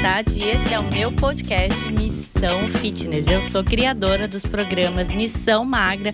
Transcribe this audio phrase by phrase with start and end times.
[0.00, 3.26] Haddad e esse é o meu podcast Missão Fitness.
[3.26, 6.10] Eu sou criadora dos programas Missão Magra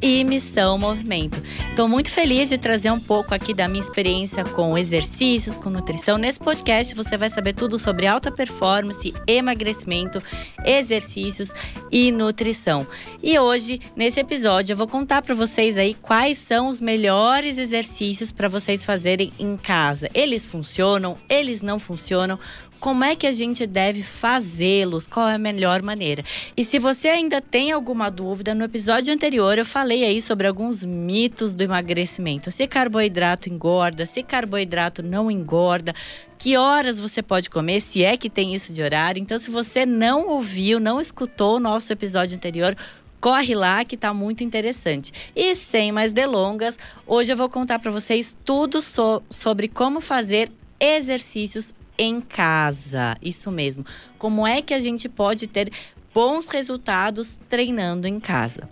[0.00, 1.42] e Missão Movimento.
[1.68, 6.16] Estou muito feliz de trazer um pouco aqui da minha experiência com exercícios, com nutrição.
[6.16, 10.22] Nesse podcast você vai saber tudo sobre alta performance, emagrecimento,
[10.64, 11.50] exercícios
[11.92, 12.86] e nutrição.
[13.22, 18.32] E hoje, nesse episódio, eu vou contar para vocês aí quais são os melhores exercícios
[18.32, 20.08] para vocês fazerem em casa.
[20.14, 22.38] Eles funcionam, eles não funcionam
[22.80, 26.24] como é que a gente deve fazê-los, qual é a melhor maneira.
[26.56, 30.84] E se você ainda tem alguma dúvida, no episódio anterior eu falei aí sobre alguns
[30.84, 32.50] mitos do emagrecimento.
[32.50, 35.94] Se carboidrato engorda, se carboidrato não engorda,
[36.38, 39.20] que horas você pode comer, se é que tem isso de horário.
[39.20, 42.76] Então, se você não ouviu, não escutou o nosso episódio anterior,
[43.20, 45.12] corre lá que tá muito interessante.
[45.34, 50.50] E sem mais delongas, hoje eu vou contar para vocês tudo so sobre como fazer
[50.78, 53.16] exercícios em casa.
[53.22, 53.84] Isso mesmo.
[54.18, 55.72] Como é que a gente pode ter
[56.14, 58.68] bons resultados treinando em casa?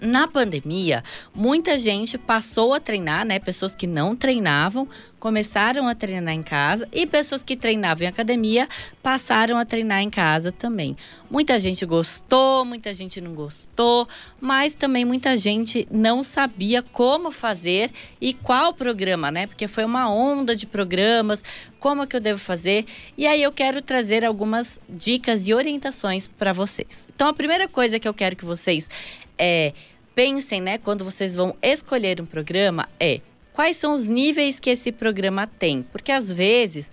[0.00, 1.02] Na pandemia,
[1.34, 3.38] muita gente passou a treinar, né?
[3.38, 4.86] Pessoas que não treinavam
[5.24, 8.68] começaram a treinar em casa e pessoas que treinavam em academia
[9.02, 10.94] passaram a treinar em casa também.
[11.30, 14.06] Muita gente gostou, muita gente não gostou,
[14.38, 19.46] mas também muita gente não sabia como fazer e qual programa, né?
[19.46, 21.42] Porque foi uma onda de programas,
[21.80, 22.84] como é que eu devo fazer?
[23.16, 27.06] E aí eu quero trazer algumas dicas e orientações para vocês.
[27.14, 28.90] Então a primeira coisa que eu quero que vocês
[29.38, 29.72] é
[30.14, 33.22] pensem, né, quando vocês vão escolher um programa, é
[33.54, 35.82] quais são os níveis que esse programa tem.
[35.90, 36.90] Porque às vezes,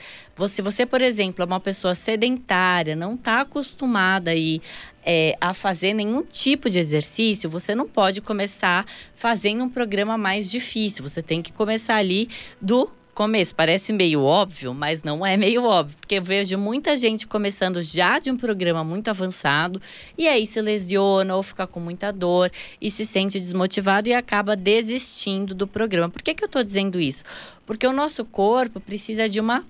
[0.48, 4.62] se você, por exemplo, é uma pessoa sedentária, não está acostumada aí,
[5.04, 10.50] é, a fazer nenhum tipo de exercício, você não pode começar fazendo um programa mais
[10.50, 11.04] difícil.
[11.04, 12.30] Você tem que começar ali
[12.62, 13.56] do começo.
[13.56, 18.20] Parece meio óbvio, mas não é meio óbvio, porque eu vejo muita gente começando já
[18.20, 19.82] de um programa muito avançado
[20.18, 24.56] e aí se lesiona ou fica com muita dor e se sente desmotivado e acaba
[24.56, 26.10] desistindo do programa.
[26.10, 27.24] Por que, que eu estou dizendo isso?
[27.66, 29.66] Porque o nosso corpo precisa de uma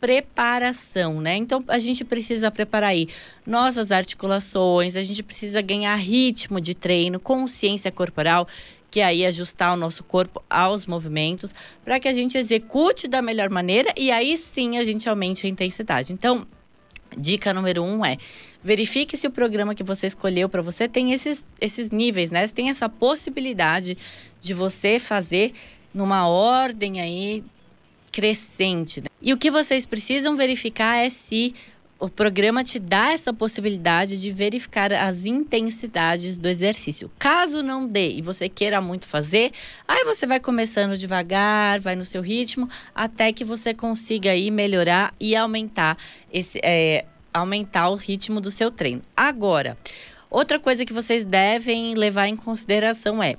[0.00, 1.36] preparação, né?
[1.36, 3.08] Então a gente precisa preparar aí
[3.46, 8.48] nossas articulações, a gente precisa ganhar ritmo de treino, consciência corporal
[8.90, 11.50] que aí ajustar o nosso corpo aos movimentos
[11.84, 15.50] para que a gente execute da melhor maneira e aí sim a gente aumente a
[15.50, 16.12] intensidade.
[16.12, 16.44] Então,
[17.16, 18.16] dica número um é
[18.62, 22.46] verifique se o programa que você escolheu para você tem esses, esses níveis, né?
[22.48, 23.96] Tem essa possibilidade
[24.40, 25.52] de você fazer
[25.94, 27.44] numa ordem aí
[28.10, 29.00] crescente.
[29.00, 29.09] Né?
[29.22, 31.54] E o que vocês precisam verificar é se
[32.00, 37.10] o programa te dá essa possibilidade de verificar as intensidades do exercício.
[37.18, 39.52] Caso não dê e você queira muito fazer,
[39.86, 45.14] aí você vai começando devagar, vai no seu ritmo, até que você consiga aí melhorar
[45.20, 45.98] e aumentar
[46.32, 47.04] esse, é,
[47.34, 49.02] aumentar o ritmo do seu treino.
[49.14, 49.76] Agora,
[50.30, 53.36] outra coisa que vocês devem levar em consideração é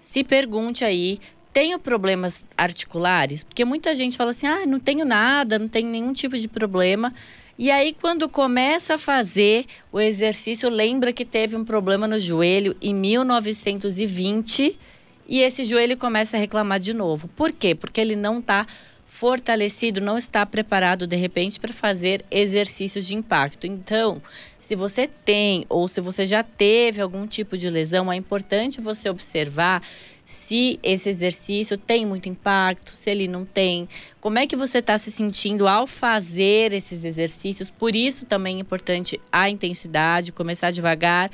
[0.00, 1.18] se pergunte aí
[1.56, 3.42] tenho problemas articulares?
[3.42, 7.14] Porque muita gente fala assim: ah, não tenho nada, não tenho nenhum tipo de problema.
[7.58, 12.76] E aí, quando começa a fazer o exercício, lembra que teve um problema no joelho
[12.82, 14.78] em 1920
[15.26, 17.26] e esse joelho começa a reclamar de novo.
[17.28, 17.74] Por quê?
[17.74, 18.66] Porque ele não está
[19.06, 23.66] fortalecido, não está preparado de repente para fazer exercícios de impacto.
[23.66, 24.20] Então,
[24.60, 29.08] se você tem ou se você já teve algum tipo de lesão, é importante você
[29.08, 29.80] observar
[30.26, 33.88] se esse exercício tem muito impacto, se ele não tem,
[34.20, 37.70] como é que você está se sentindo ao fazer esses exercícios.
[37.70, 41.30] Por isso também é importante a intensidade, começar devagar.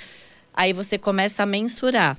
[0.53, 2.19] Aí você começa a mensurar.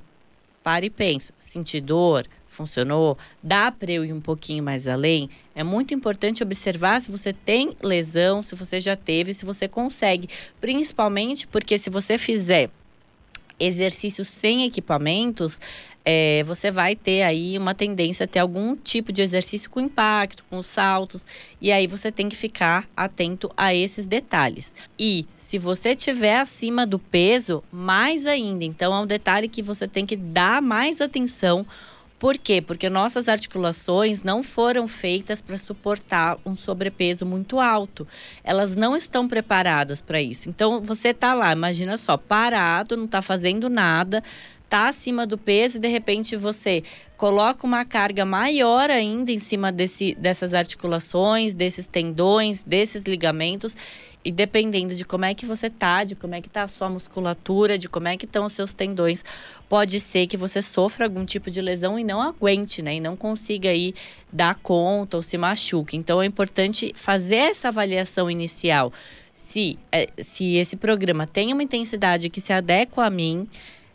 [0.64, 5.30] Para e pensa, senti dor, funcionou, dá para eu ir um pouquinho mais além.
[5.54, 10.28] É muito importante observar se você tem lesão, se você já teve, se você consegue.
[10.60, 12.70] Principalmente porque se você fizer
[13.60, 15.60] exercícios sem equipamentos,
[16.04, 20.44] é, você vai ter aí uma tendência a ter algum tipo de exercício com impacto,
[20.50, 21.24] com saltos,
[21.60, 24.74] e aí você tem que ficar atento a esses detalhes.
[24.98, 28.64] E se você tiver acima do peso, mais ainda.
[28.64, 31.66] Então é um detalhe que você tem que dar mais atenção
[32.24, 32.62] por quê?
[32.62, 38.08] Porque nossas articulações não foram feitas para suportar um sobrepeso muito alto.
[38.42, 40.48] Elas não estão preparadas para isso.
[40.48, 44.22] Então, você está lá, imagina só, parado, não está fazendo nada,
[44.68, 46.82] tá acima do peso e de repente você
[47.16, 53.76] coloca uma carga maior ainda em cima desse, dessas articulações, desses tendões, desses ligamentos.
[54.24, 56.88] E dependendo de como é que você tá, de como é que tá a sua
[56.88, 59.22] musculatura, de como é que estão os seus tendões,
[59.68, 62.94] pode ser que você sofra algum tipo de lesão e não aguente, né?
[62.94, 63.94] E não consiga aí
[64.32, 65.94] dar conta ou se machuque.
[65.96, 68.90] Então é importante fazer essa avaliação inicial.
[69.34, 73.46] Se, é, se esse programa tem uma intensidade que se adequa a mim,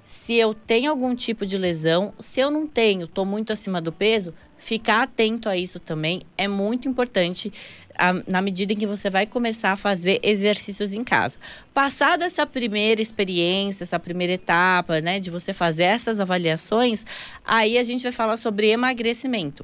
[0.09, 3.91] se eu tenho algum tipo de lesão, se eu não tenho, estou muito acima do
[3.91, 7.53] peso, ficar atento a isso também é muito importante
[7.95, 11.37] a, na medida em que você vai começar a fazer exercícios em casa.
[11.75, 17.05] Passada essa primeira experiência, essa primeira etapa, né, de você fazer essas avaliações,
[17.45, 19.63] aí a gente vai falar sobre emagrecimento.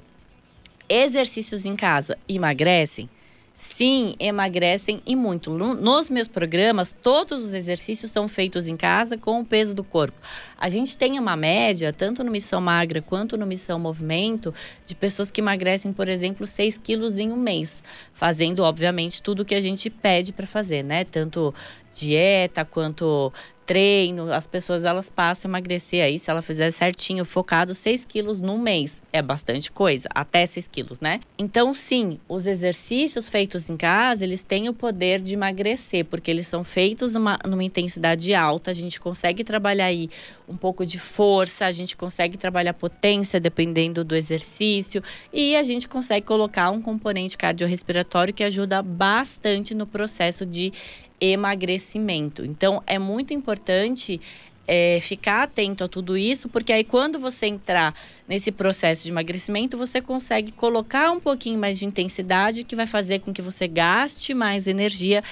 [0.87, 3.09] Exercícios em casa emagrecem?
[3.57, 5.49] Sim, emagrecem e muito.
[5.51, 10.17] Nos meus programas, todos os exercícios são feitos em casa com o peso do corpo.
[10.57, 14.53] A gente tem uma média, tanto no Missão Magra quanto no Missão Movimento,
[14.85, 17.81] de pessoas que emagrecem, por exemplo, 6 quilos em um mês,
[18.13, 21.05] fazendo, obviamente, tudo o que a gente pede para fazer, né?
[21.05, 21.55] Tanto
[21.93, 23.31] dieta quanto
[23.65, 28.39] treino, as pessoas elas passam a emagrecer aí, se ela fizer certinho, focado, 6 quilos
[28.39, 29.01] no mês.
[29.11, 31.19] É bastante coisa, até 6 quilos, né?
[31.37, 36.47] Então, sim, os exercícios feitos em casa, eles têm o poder de emagrecer, porque eles
[36.47, 40.09] são feitos numa, numa intensidade alta, a gente consegue trabalhar aí
[40.47, 45.01] um pouco de força, a gente consegue trabalhar potência dependendo do exercício
[45.33, 50.71] e a gente consegue colocar um componente cardiorrespiratório que ajuda bastante no processo de
[51.19, 52.45] emagrecimento.
[52.45, 54.19] Então, é muito importante
[54.67, 57.93] é, ficar atento a tudo isso, porque aí quando você entrar
[58.27, 63.19] nesse processo de emagrecimento, você consegue colocar um pouquinho mais de intensidade, que vai fazer
[63.19, 65.23] com que você gaste mais energia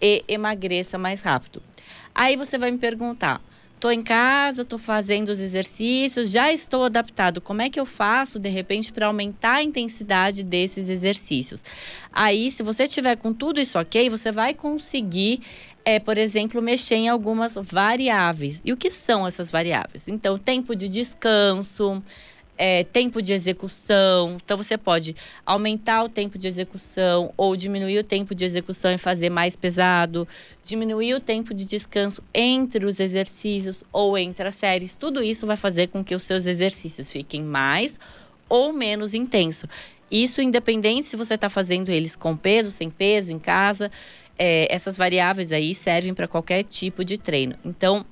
[0.00, 1.62] e emagreça mais rápido.
[2.14, 3.40] Aí você vai me perguntar:
[3.80, 7.40] Estou em casa, estou fazendo os exercícios, já estou adaptado.
[7.40, 11.64] Como é que eu faço, de repente, para aumentar a intensidade desses exercícios?
[12.12, 15.40] Aí, se você tiver com tudo isso ok, você vai conseguir,
[15.82, 18.60] é, por exemplo, mexer em algumas variáveis.
[18.66, 20.08] E o que são essas variáveis?
[20.08, 22.02] Então, tempo de descanso
[22.60, 24.36] é, tempo de execução.
[24.36, 25.16] Então, você pode
[25.46, 30.28] aumentar o tempo de execução ou diminuir o tempo de execução e fazer mais pesado,
[30.62, 34.94] diminuir o tempo de descanso entre os exercícios ou entre as séries.
[34.94, 37.98] Tudo isso vai fazer com que os seus exercícios fiquem mais
[38.46, 39.66] ou menos intenso.
[40.10, 43.90] Isso independente se você está fazendo eles com peso, sem peso, em casa.
[44.38, 47.56] É, essas variáveis aí servem para qualquer tipo de treino.
[47.64, 48.04] Então,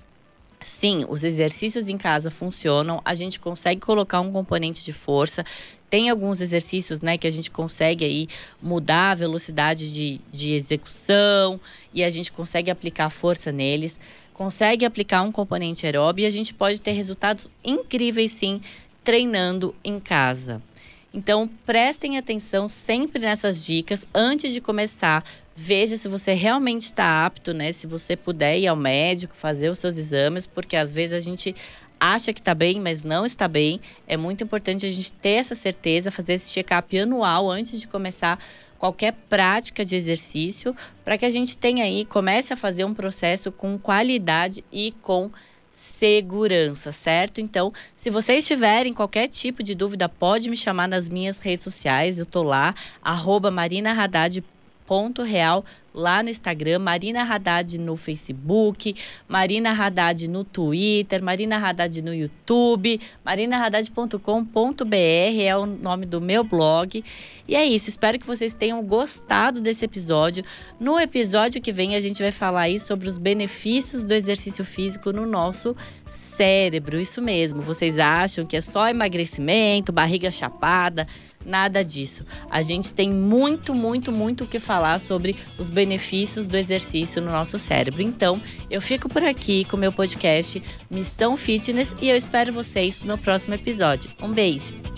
[0.62, 5.44] Sim, os exercícios em casa funcionam, a gente consegue colocar um componente de força.
[5.88, 8.28] Tem alguns exercícios, né, que a gente consegue aí
[8.60, 11.60] mudar a velocidade de, de execução
[11.94, 13.98] e a gente consegue aplicar força neles,
[14.34, 18.60] consegue aplicar um componente aeróbio e a gente pode ter resultados incríveis sim
[19.04, 20.60] treinando em casa.
[21.12, 25.24] Então, prestem atenção sempre nessas dicas antes de começar.
[25.56, 27.72] Veja se você realmente está apto, né?
[27.72, 31.54] Se você puder ir ao médico, fazer os seus exames, porque às vezes a gente
[31.98, 33.80] acha que está bem, mas não está bem.
[34.06, 38.38] É muito importante a gente ter essa certeza, fazer esse check-up anual antes de começar
[38.78, 40.74] qualquer prática de exercício,
[41.04, 45.30] para que a gente tenha aí, comece a fazer um processo com qualidade e com
[45.78, 47.40] segurança, certo?
[47.40, 52.18] Então, se vocês tiverem qualquer tipo de dúvida, pode me chamar nas minhas redes sociais.
[52.18, 53.50] Eu tô lá, arroba
[55.22, 55.64] real
[55.98, 58.94] lá no Instagram, Marina Haddad no Facebook,
[59.26, 67.02] Marina Haddad no Twitter, Marina Haddad no YouTube, marinahaddad.com.br é o nome do meu blog.
[67.48, 70.44] E é isso, espero que vocês tenham gostado desse episódio.
[70.78, 75.12] No episódio que vem a gente vai falar aí sobre os benefícios do exercício físico
[75.12, 75.74] no nosso
[76.08, 77.00] cérebro.
[77.00, 81.06] Isso mesmo, vocês acham que é só emagrecimento, barriga chapada?
[81.44, 82.26] Nada disso.
[82.50, 85.87] A gente tem muito, muito, muito o que falar sobre os benefícios
[86.48, 88.02] do exercício no nosso cérebro.
[88.02, 88.40] Então,
[88.70, 93.54] eu fico por aqui com meu podcast Missão Fitness e eu espero vocês no próximo
[93.54, 94.10] episódio.
[94.20, 94.97] Um beijo!